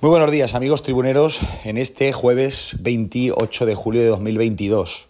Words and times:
Muy 0.00 0.10
buenos 0.10 0.30
días 0.30 0.54
amigos 0.54 0.84
tribuneros 0.84 1.40
en 1.64 1.76
este 1.76 2.12
jueves 2.12 2.76
28 2.78 3.66
de 3.66 3.74
julio 3.74 4.00
de 4.00 4.06
2022. 4.06 5.08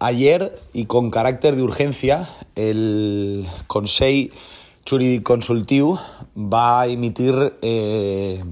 Ayer 0.00 0.60
y 0.74 0.84
con 0.84 1.10
carácter 1.10 1.56
de 1.56 1.62
urgencia 1.62 2.28
el 2.54 3.46
Consejo 3.68 4.34
Jurídic 4.86 5.22
Consultivo 5.22 5.98
va 6.36 6.82
a 6.82 6.86
emitir, 6.88 7.54
eh, 7.62 8.44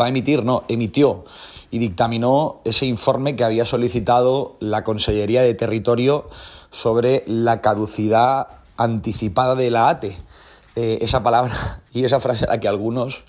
va 0.00 0.04
a 0.04 0.08
emitir, 0.10 0.44
no, 0.44 0.62
emitió 0.68 1.24
y 1.72 1.80
dictaminó 1.80 2.60
ese 2.64 2.86
informe 2.86 3.34
que 3.34 3.42
había 3.42 3.64
solicitado 3.64 4.58
la 4.60 4.84
Consellería 4.84 5.42
de 5.42 5.54
Territorio 5.54 6.30
sobre 6.70 7.24
la 7.26 7.60
caducidad 7.60 8.46
anticipada 8.76 9.56
de 9.56 9.72
la 9.72 9.88
ATE. 9.88 10.16
Eh, 10.76 10.98
esa 11.00 11.24
palabra 11.24 11.82
y 11.92 12.04
esa 12.04 12.20
frase 12.20 12.44
a 12.44 12.50
la 12.50 12.60
que 12.60 12.68
algunos 12.68 13.24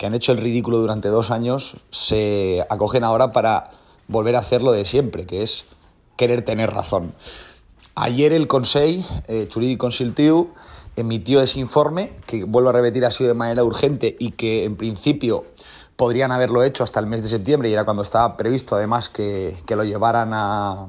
que 0.00 0.06
han 0.06 0.14
hecho 0.14 0.32
el 0.32 0.38
ridículo 0.38 0.78
durante 0.78 1.08
dos 1.08 1.30
años 1.30 1.76
se 1.90 2.64
acogen 2.70 3.04
ahora 3.04 3.32
para 3.32 3.72
volver 4.08 4.34
a 4.34 4.38
hacerlo 4.38 4.72
de 4.72 4.86
siempre, 4.86 5.26
que 5.26 5.42
es 5.42 5.66
querer 6.16 6.42
tener 6.42 6.70
razón. 6.70 7.12
Ayer 7.96 8.32
el 8.32 8.46
Consejo 8.46 9.06
eh, 9.28 9.46
Jurídico 9.52 9.82
Consultiu 9.84 10.54
emitió 10.96 11.42
ese 11.42 11.60
informe, 11.60 12.12
que 12.24 12.44
vuelvo 12.44 12.70
a 12.70 12.72
repetir 12.72 13.04
ha 13.04 13.10
sido 13.10 13.28
de 13.28 13.34
manera 13.34 13.62
urgente 13.62 14.16
y 14.18 14.30
que 14.30 14.64
en 14.64 14.76
principio 14.76 15.44
podrían 15.96 16.32
haberlo 16.32 16.64
hecho 16.64 16.82
hasta 16.82 16.98
el 16.98 17.04
mes 17.04 17.22
de 17.22 17.28
septiembre 17.28 17.68
y 17.68 17.74
era 17.74 17.84
cuando 17.84 18.02
estaba 18.02 18.38
previsto 18.38 18.76
además 18.76 19.10
que, 19.10 19.54
que 19.66 19.76
lo 19.76 19.84
llevaran 19.84 20.30
a, 20.32 20.86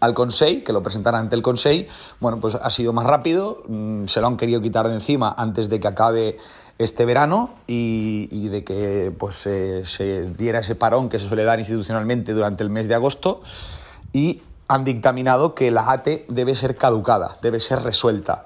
al 0.00 0.14
Consejo, 0.14 0.64
que 0.64 0.72
lo 0.72 0.82
presentaran 0.82 1.22
ante 1.22 1.36
el 1.36 1.42
Consejo. 1.42 1.90
Bueno, 2.20 2.40
pues 2.40 2.54
ha 2.54 2.70
sido 2.70 2.94
más 2.94 3.04
rápido, 3.04 3.62
mm, 3.68 4.06
se 4.06 4.22
lo 4.22 4.28
han 4.28 4.38
querido 4.38 4.62
quitar 4.62 4.88
de 4.88 4.94
encima 4.94 5.34
antes 5.36 5.68
de 5.68 5.78
que 5.78 5.88
acabe 5.88 6.38
este 6.78 7.04
verano 7.04 7.50
y, 7.66 8.48
de 8.48 8.64
que 8.64 9.12
pues, 9.16 9.34
se 9.36 10.30
diera 10.36 10.60
ese 10.60 10.74
parón 10.74 11.08
que 11.08 11.18
se 11.18 11.28
suele 11.28 11.44
dar 11.44 11.58
institucionalmente 11.58 12.32
durante 12.32 12.62
el 12.62 12.70
mes 12.70 12.88
de 12.88 12.94
agosto 12.94 13.42
y 14.12 14.42
han 14.68 14.84
dictaminado 14.84 15.54
que 15.54 15.70
la 15.70 15.90
ATE 15.90 16.24
debe 16.28 16.54
ser 16.54 16.76
caducada, 16.76 17.36
debe 17.42 17.60
ser 17.60 17.82
resuelta. 17.82 18.44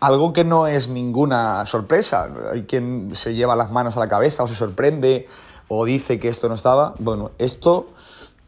Algo 0.00 0.32
que 0.32 0.44
no 0.44 0.66
es 0.66 0.88
ninguna 0.88 1.66
sorpresa. 1.66 2.30
Hay 2.52 2.62
quien 2.62 3.14
se 3.14 3.34
lleva 3.34 3.54
las 3.54 3.70
manos 3.70 3.96
a 3.96 4.00
la 4.00 4.08
cabeza 4.08 4.42
o 4.42 4.48
se 4.48 4.54
sorprende 4.54 5.28
o 5.68 5.84
dice 5.84 6.18
que 6.18 6.28
esto 6.28 6.48
no 6.48 6.54
estaba. 6.54 6.94
Bueno, 6.98 7.32
esto 7.38 7.88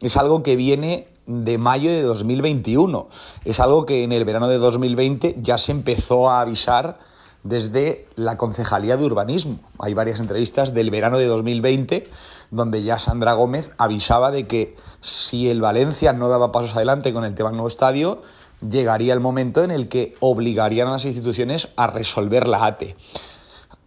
es 0.01 0.17
algo 0.17 0.41
que 0.41 0.55
viene 0.55 1.07
de 1.27 1.59
mayo 1.59 1.91
de 1.91 2.01
2021. 2.01 3.07
Es 3.45 3.59
algo 3.59 3.85
que 3.85 4.03
en 4.03 4.11
el 4.11 4.25
verano 4.25 4.47
de 4.47 4.57
2020 4.57 5.37
ya 5.41 5.59
se 5.59 5.71
empezó 5.71 6.29
a 6.29 6.41
avisar 6.41 6.97
desde 7.43 8.07
la 8.15 8.37
Concejalía 8.37 8.97
de 8.97 9.05
Urbanismo. 9.05 9.59
Hay 9.79 9.93
varias 9.93 10.19
entrevistas 10.19 10.73
del 10.73 10.89
verano 10.89 11.17
de 11.17 11.25
2020 11.25 12.09
donde 12.53 12.83
ya 12.83 12.99
Sandra 12.99 13.33
Gómez 13.33 13.71
avisaba 13.77 14.31
de 14.31 14.47
que 14.47 14.75
si 15.01 15.49
el 15.49 15.59
Valencia 15.59 16.13
no 16.13 16.29
daba 16.29 16.51
pasos 16.51 16.75
adelante 16.75 17.11
con 17.11 17.25
el 17.25 17.33
tema 17.33 17.49
del 17.49 17.57
nuevo 17.57 17.67
estadio, 17.67 18.21
llegaría 18.67 19.13
el 19.13 19.19
momento 19.19 19.63
en 19.63 19.71
el 19.71 19.89
que 19.89 20.15
obligarían 20.19 20.87
a 20.87 20.91
las 20.91 21.05
instituciones 21.05 21.69
a 21.75 21.87
resolver 21.87 22.47
la 22.47 22.65
ATE. 22.65 22.95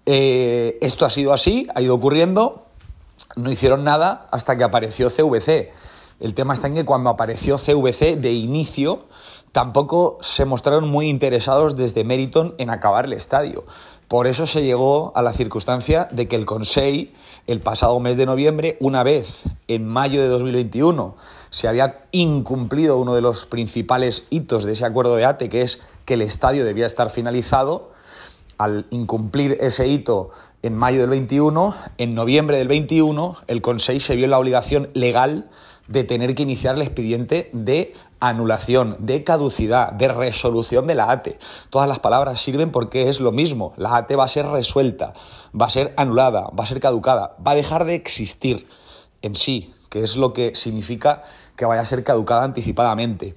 Eh, 0.04 0.78
esto 0.82 1.06
ha 1.06 1.10
sido 1.10 1.32
así, 1.32 1.68
ha 1.74 1.80
ido 1.80 1.94
ocurriendo, 1.94 2.66
no 3.36 3.50
hicieron 3.52 3.84
nada 3.84 4.26
hasta 4.32 4.56
que 4.56 4.64
apareció 4.64 5.10
CVC. 5.10 5.70
El 6.18 6.34
tema 6.34 6.54
está 6.54 6.66
en 6.66 6.74
que 6.74 6.84
cuando 6.84 7.10
apareció 7.10 7.58
CVC 7.58 8.16
de 8.16 8.32
inicio, 8.32 9.04
tampoco 9.56 10.18
se 10.20 10.44
mostraron 10.44 10.86
muy 10.86 11.08
interesados 11.08 11.76
desde 11.76 12.04
Meriton 12.04 12.54
en 12.58 12.68
acabar 12.68 13.06
el 13.06 13.14
estadio. 13.14 13.64
Por 14.06 14.26
eso 14.26 14.44
se 14.44 14.62
llegó 14.62 15.12
a 15.14 15.22
la 15.22 15.32
circunstancia 15.32 16.10
de 16.12 16.28
que 16.28 16.36
el 16.36 16.44
Consejo, 16.44 17.10
el 17.46 17.62
pasado 17.62 17.98
mes 17.98 18.18
de 18.18 18.26
noviembre, 18.26 18.76
una 18.80 19.02
vez 19.02 19.44
en 19.66 19.88
mayo 19.88 20.20
de 20.20 20.28
2021, 20.28 21.16
se 21.48 21.68
había 21.68 22.04
incumplido 22.12 22.98
uno 22.98 23.14
de 23.14 23.22
los 23.22 23.46
principales 23.46 24.26
hitos 24.28 24.64
de 24.64 24.74
ese 24.74 24.84
acuerdo 24.84 25.16
de 25.16 25.24
ATE, 25.24 25.48
que 25.48 25.62
es 25.62 25.80
que 26.04 26.14
el 26.14 26.20
estadio 26.20 26.66
debía 26.66 26.84
estar 26.84 27.08
finalizado. 27.08 27.92
Al 28.58 28.84
incumplir 28.90 29.56
ese 29.62 29.88
hito 29.88 30.32
en 30.62 30.76
mayo 30.76 31.00
del 31.00 31.08
21, 31.08 31.74
en 31.96 32.14
noviembre 32.14 32.58
del 32.58 32.68
21, 32.68 33.38
el 33.46 33.62
Consejo 33.62 34.00
se 34.00 34.16
vio 34.16 34.26
en 34.26 34.32
la 34.32 34.38
obligación 34.38 34.90
legal 34.92 35.48
de 35.88 36.04
tener 36.04 36.34
que 36.34 36.42
iniciar 36.42 36.76
el 36.76 36.82
expediente 36.82 37.50
de 37.52 37.94
anulación, 38.20 38.96
de 38.98 39.24
caducidad, 39.24 39.92
de 39.92 40.08
resolución 40.08 40.86
de 40.86 40.94
la 40.94 41.10
ATE. 41.10 41.38
Todas 41.70 41.88
las 41.88 41.98
palabras 41.98 42.40
sirven 42.40 42.70
porque 42.70 43.08
es 43.08 43.20
lo 43.20 43.32
mismo. 43.32 43.72
La 43.76 43.96
ATE 43.96 44.16
va 44.16 44.24
a 44.24 44.28
ser 44.28 44.46
resuelta, 44.46 45.12
va 45.58 45.66
a 45.66 45.70
ser 45.70 45.92
anulada, 45.96 46.48
va 46.58 46.64
a 46.64 46.66
ser 46.66 46.80
caducada, 46.80 47.36
va 47.46 47.52
a 47.52 47.56
dejar 47.56 47.84
de 47.84 47.94
existir 47.94 48.66
en 49.22 49.34
sí, 49.34 49.74
que 49.90 50.02
es 50.02 50.16
lo 50.16 50.32
que 50.32 50.54
significa 50.54 51.24
que 51.56 51.64
vaya 51.64 51.82
a 51.82 51.86
ser 51.86 52.04
caducada 52.04 52.44
anticipadamente. 52.44 53.34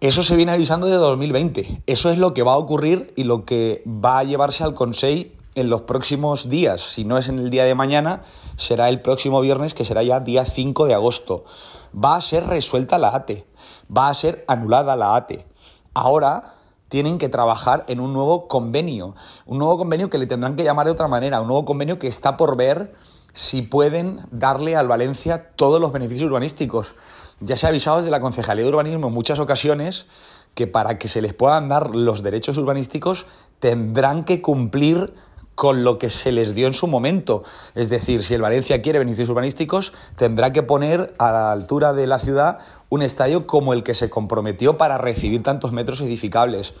Eso 0.00 0.22
se 0.22 0.36
viene 0.36 0.52
avisando 0.52 0.86
de 0.86 0.94
2020. 0.94 1.82
Eso 1.86 2.10
es 2.10 2.18
lo 2.18 2.32
que 2.32 2.44
va 2.44 2.52
a 2.52 2.58
ocurrir 2.58 3.12
y 3.16 3.24
lo 3.24 3.44
que 3.44 3.82
va 3.84 4.20
a 4.20 4.24
llevarse 4.24 4.62
al 4.62 4.74
Consejo 4.74 5.37
en 5.58 5.70
los 5.70 5.82
próximos 5.82 6.48
días. 6.48 6.80
Si 6.80 7.04
no 7.04 7.18
es 7.18 7.28
en 7.28 7.38
el 7.38 7.50
día 7.50 7.64
de 7.64 7.74
mañana, 7.74 8.24
será 8.56 8.88
el 8.88 9.00
próximo 9.00 9.40
viernes, 9.40 9.74
que 9.74 9.84
será 9.84 10.02
ya 10.02 10.20
día 10.20 10.44
5 10.44 10.86
de 10.86 10.94
agosto. 10.94 11.44
Va 11.92 12.16
a 12.16 12.20
ser 12.20 12.46
resuelta 12.46 12.98
la 12.98 13.14
ATE 13.14 13.46
va 13.94 14.08
a 14.08 14.14
ser 14.14 14.44
anulada 14.48 14.96
la 14.96 15.16
ATE. 15.16 15.46
Ahora 15.94 16.54
tienen 16.88 17.18
que 17.18 17.28
trabajar 17.28 17.84
en 17.88 18.00
un 18.00 18.12
nuevo 18.12 18.48
convenio, 18.48 19.14
un 19.46 19.58
nuevo 19.58 19.78
convenio 19.78 20.08
que 20.08 20.18
le 20.18 20.26
tendrán 20.26 20.56
que 20.56 20.64
llamar 20.64 20.86
de 20.86 20.92
otra 20.92 21.08
manera, 21.08 21.40
un 21.40 21.48
nuevo 21.48 21.64
convenio 21.64 21.98
que 21.98 22.06
está 22.06 22.36
por 22.36 22.56
ver 22.56 22.94
si 23.32 23.62
pueden 23.62 24.20
darle 24.30 24.74
al 24.74 24.88
Valencia 24.88 25.50
todos 25.54 25.80
los 25.80 25.92
beneficios 25.92 26.30
urbanísticos. 26.30 26.94
Ya 27.40 27.56
se 27.56 27.66
ha 27.66 27.68
avisado 27.68 27.98
desde 27.98 28.10
la 28.10 28.20
Concejalía 28.20 28.64
de 28.64 28.70
Urbanismo 28.70 29.08
en 29.08 29.14
muchas 29.14 29.38
ocasiones 29.38 30.06
que 30.54 30.66
para 30.66 30.98
que 30.98 31.08
se 31.08 31.22
les 31.22 31.34
puedan 31.34 31.68
dar 31.68 31.94
los 31.94 32.22
derechos 32.22 32.56
urbanísticos 32.56 33.26
tendrán 33.60 34.24
que 34.24 34.40
cumplir 34.40 35.14
con 35.58 35.82
lo 35.82 35.98
que 35.98 36.08
se 36.08 36.30
les 36.30 36.54
dio 36.54 36.68
en 36.68 36.72
su 36.72 36.86
momento. 36.86 37.42
Es 37.74 37.88
decir, 37.88 38.22
si 38.22 38.32
el 38.32 38.42
Valencia 38.42 38.80
quiere 38.80 39.00
beneficios 39.00 39.30
urbanísticos, 39.30 39.92
tendrá 40.14 40.52
que 40.52 40.62
poner 40.62 41.12
a 41.18 41.32
la 41.32 41.50
altura 41.50 41.92
de 41.94 42.06
la 42.06 42.20
ciudad 42.20 42.60
un 42.90 43.02
estadio 43.02 43.48
como 43.48 43.72
el 43.72 43.82
que 43.82 43.96
se 43.96 44.08
comprometió 44.08 44.78
para 44.78 44.98
recibir 44.98 45.42
tantos 45.42 45.72
metros 45.72 46.00
edificables. 46.00 46.74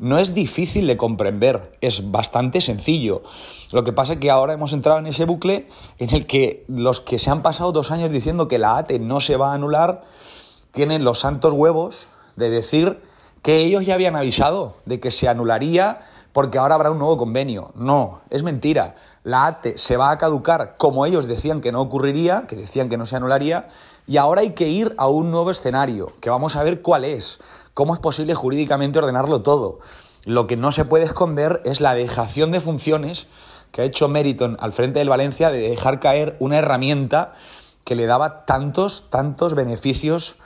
No 0.00 0.18
es 0.18 0.34
difícil 0.34 0.88
de 0.88 0.96
comprender, 0.96 1.78
es 1.80 2.10
bastante 2.10 2.60
sencillo. 2.60 3.22
Lo 3.70 3.84
que 3.84 3.92
pasa 3.92 4.14
es 4.14 4.18
que 4.18 4.32
ahora 4.32 4.54
hemos 4.54 4.72
entrado 4.72 4.98
en 4.98 5.06
ese 5.06 5.26
bucle 5.26 5.68
en 6.00 6.12
el 6.12 6.26
que 6.26 6.64
los 6.66 7.00
que 7.00 7.20
se 7.20 7.30
han 7.30 7.40
pasado 7.40 7.70
dos 7.70 7.92
años 7.92 8.10
diciendo 8.10 8.48
que 8.48 8.58
la 8.58 8.78
ATE 8.78 8.98
no 8.98 9.20
se 9.20 9.36
va 9.36 9.52
a 9.52 9.54
anular 9.54 10.02
tienen 10.72 11.04
los 11.04 11.20
santos 11.20 11.52
huevos 11.52 12.08
de 12.34 12.50
decir 12.50 13.00
que 13.42 13.60
ellos 13.60 13.86
ya 13.86 13.94
habían 13.94 14.16
avisado 14.16 14.74
de 14.86 14.98
que 14.98 15.12
se 15.12 15.28
anularía 15.28 16.00
porque 16.34 16.58
ahora 16.58 16.74
habrá 16.74 16.90
un 16.90 16.98
nuevo 16.98 17.16
convenio. 17.16 17.70
No, 17.76 18.20
es 18.28 18.42
mentira. 18.42 18.96
La 19.22 19.46
ATE 19.46 19.78
se 19.78 19.96
va 19.96 20.10
a 20.10 20.18
caducar 20.18 20.74
como 20.76 21.06
ellos 21.06 21.28
decían 21.28 21.62
que 21.62 21.72
no 21.72 21.80
ocurriría, 21.80 22.46
que 22.48 22.56
decían 22.56 22.90
que 22.90 22.98
no 22.98 23.06
se 23.06 23.16
anularía, 23.16 23.70
y 24.08 24.16
ahora 24.18 24.42
hay 24.42 24.50
que 24.50 24.68
ir 24.68 24.94
a 24.98 25.06
un 25.06 25.30
nuevo 25.30 25.52
escenario, 25.52 26.12
que 26.20 26.28
vamos 26.28 26.56
a 26.56 26.64
ver 26.64 26.82
cuál 26.82 27.04
es, 27.04 27.38
cómo 27.72 27.94
es 27.94 28.00
posible 28.00 28.34
jurídicamente 28.34 28.98
ordenarlo 28.98 29.42
todo. 29.42 29.78
Lo 30.24 30.48
que 30.48 30.56
no 30.56 30.72
se 30.72 30.84
puede 30.84 31.04
esconder 31.04 31.62
es 31.64 31.80
la 31.80 31.94
dejación 31.94 32.50
de 32.50 32.60
funciones 32.60 33.28
que 33.70 33.82
ha 33.82 33.84
hecho 33.84 34.08
Meriton 34.08 34.56
al 34.58 34.72
frente 34.72 34.98
del 34.98 35.08
Valencia 35.08 35.50
de 35.50 35.70
dejar 35.70 36.00
caer 36.00 36.36
una 36.40 36.58
herramienta 36.58 37.34
que 37.84 37.94
le 37.94 38.06
daba 38.06 38.44
tantos, 38.44 39.08
tantos 39.08 39.54
beneficios 39.54 40.36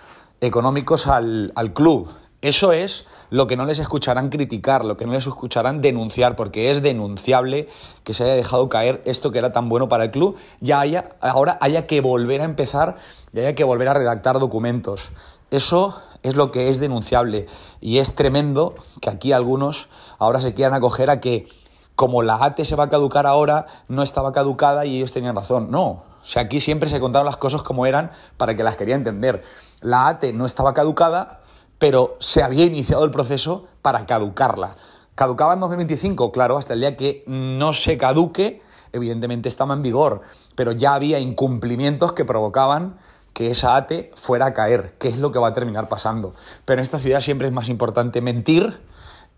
económicos 0.43 1.07
al, 1.07 1.53
al 1.57 1.73
club. 1.73 2.11
Eso 2.41 2.73
es 2.73 3.05
lo 3.31 3.47
que 3.49 3.57
no 3.57 3.67
les 3.67 3.81
escucharán 3.81 4.31
criticar, 4.31 4.85
lo 4.85 4.97
que 4.97 5.07
no 5.07 5.13
les 5.13 5.27
escucharán 5.27 5.81
denunciar, 5.81 6.37
porque 6.37 6.71
es 6.71 6.83
denunciable 6.83 7.69
que 8.05 8.15
se 8.15 8.25
haya 8.25 8.35
dejado 8.35 8.69
caer 8.69 9.03
esto 9.07 9.33
que 9.33 9.39
era 9.39 9.53
tan 9.53 9.69
bueno 9.69 9.89
para 9.89 10.05
el 10.05 10.11
club, 10.13 10.37
ya 10.61 10.81
haya, 10.81 11.17
ahora 11.21 11.59
haya 11.61 11.87
que 11.87 12.01
volver 12.01 12.41
a 12.41 12.45
empezar 12.45 12.97
y 13.33 13.41
haya 13.41 13.55
que 13.55 13.65
volver 13.65 13.89
a 13.89 13.95
redactar 13.95 14.39
documentos. 14.39 15.11
Eso 15.51 16.01
es 16.23 16.37
lo 16.37 16.53
que 16.53 16.69
es 16.69 16.79
denunciable 16.79 17.47
y 17.81 17.99
es 17.99 18.15
tremendo 18.15 18.77
que 19.01 19.11
aquí 19.11 19.33
algunos 19.33 19.89
ahora 20.19 20.41
se 20.41 20.55
quieran 20.55 20.75
acoger 20.75 21.11
a 21.11 21.21
que 21.21 21.49
como 21.97 22.23
la 22.23 22.37
ATE 22.45 22.65
se 22.65 22.77
va 22.77 22.85
a 22.85 22.89
caducar 22.89 23.27
ahora, 23.27 23.67
no 23.89 24.05
estaba 24.05 24.33
caducada 24.33 24.87
y 24.87 24.99
ellos 24.99 25.11
tenían 25.11 25.35
razón. 25.35 25.73
No, 25.73 26.05
o 26.23 26.25
sea, 26.25 26.43
aquí 26.43 26.61
siempre 26.61 26.89
se 26.89 27.01
contaron 27.01 27.27
las 27.27 27.37
cosas 27.37 27.63
como 27.63 27.87
eran 27.87 28.13
para 28.37 28.55
que 28.55 28.63
las 28.63 28.77
quería 28.77 28.95
entender. 28.95 29.43
La 29.81 30.07
ATE 30.07 30.33
no 30.33 30.47
estaba 30.47 30.75
caducada, 30.75 31.41
pero 31.79 32.17
se 32.21 32.43
había 32.43 32.65
iniciado 32.65 33.05
el 33.05 33.11
proceso 33.11 33.67
para 33.83 34.07
caducarla. 34.07 34.77
¿Caducaba 35.15 35.55
en 35.55 35.61
2025? 35.61 36.33
Claro, 36.33 36.59
hasta 36.59 36.75
el 36.75 36.81
día 36.81 36.97
que 36.97 37.25
no 37.27 37.73
se 37.73 37.99
caduque, 37.99 38.63
evidentemente 38.93 39.49
estaba 39.49 39.75
en 39.75 39.83
vigor, 39.83 40.23
pero 40.55 40.73
ya 40.73 40.95
había 40.95 41.19
incumplimientos 41.19 42.13
que 42.13 42.25
provocaban 42.25 42.99
que 43.33 43.51
esa 43.51 43.77
ATE 43.77 44.13
fuera 44.17 44.47
a 44.47 44.55
caer, 44.55 44.93
que 44.99 45.09
es 45.09 45.19
lo 45.19 45.31
que 45.31 45.39
va 45.39 45.49
a 45.49 45.55
terminar 45.55 45.89
pasando. 45.89 46.35
Pero 46.65 46.81
en 46.81 46.83
esta 46.83 46.99
ciudad 46.99 47.21
siempre 47.21 47.49
es 47.49 47.55
más 47.55 47.69
importante 47.69 48.21
mentir 48.21 48.81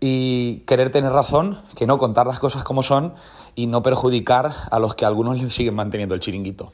y 0.03 0.63
querer 0.65 0.91
tener 0.91 1.13
razón, 1.13 1.61
que 1.75 1.85
no 1.85 1.99
contar 1.99 2.25
las 2.25 2.39
cosas 2.39 2.63
como 2.63 2.81
son 2.81 3.13
y 3.55 3.67
no 3.67 3.83
perjudicar 3.83 4.51
a 4.71 4.79
los 4.79 4.95
que 4.95 5.05
algunos 5.05 5.39
le 5.39 5.49
siguen 5.51 5.75
manteniendo 5.75 6.15
el 6.15 6.21
chiringuito. 6.21 6.73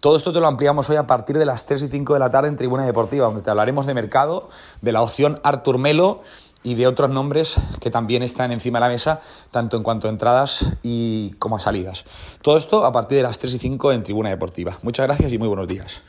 Todo 0.00 0.16
esto 0.18 0.32
te 0.32 0.40
lo 0.40 0.46
ampliamos 0.46 0.90
hoy 0.90 0.96
a 0.96 1.06
partir 1.06 1.38
de 1.38 1.46
las 1.46 1.64
3 1.64 1.84
y 1.84 1.88
5 1.88 2.12
de 2.12 2.20
la 2.20 2.30
tarde 2.30 2.48
en 2.48 2.56
Tribuna 2.56 2.84
Deportiva, 2.84 3.26
donde 3.26 3.40
te 3.40 3.48
hablaremos 3.48 3.86
de 3.86 3.94
mercado, 3.94 4.50
de 4.82 4.92
la 4.92 5.00
opción 5.00 5.40
Artur 5.42 5.78
Melo 5.78 6.20
y 6.62 6.74
de 6.74 6.86
otros 6.86 7.08
nombres 7.08 7.56
que 7.80 7.90
también 7.90 8.22
están 8.22 8.52
encima 8.52 8.78
de 8.78 8.86
la 8.86 8.92
mesa, 8.92 9.20
tanto 9.50 9.78
en 9.78 9.82
cuanto 9.82 10.08
a 10.08 10.10
entradas 10.10 10.76
y 10.82 11.30
como 11.38 11.56
a 11.56 11.60
salidas. 11.60 12.04
Todo 12.42 12.58
esto 12.58 12.84
a 12.84 12.92
partir 12.92 13.16
de 13.16 13.22
las 13.22 13.38
3 13.38 13.54
y 13.54 13.58
5 13.58 13.92
en 13.92 14.02
Tribuna 14.02 14.28
Deportiva. 14.28 14.76
Muchas 14.82 15.06
gracias 15.06 15.32
y 15.32 15.38
muy 15.38 15.48
buenos 15.48 15.66
días. 15.66 16.02